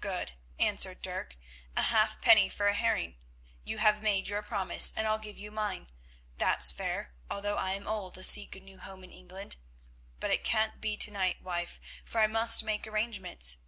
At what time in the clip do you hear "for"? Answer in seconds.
2.48-2.68, 12.02-12.22